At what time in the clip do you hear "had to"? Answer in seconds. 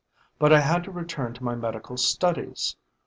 0.61-0.91